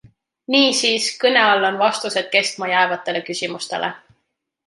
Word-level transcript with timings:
Niisiis, 0.53 1.09
kõne 1.23 1.43
all 1.49 1.67
on 1.69 1.77
vastused 1.83 2.33
kestma 2.37 2.71
jäävatele 2.73 3.23
küsimustele. 3.31 3.93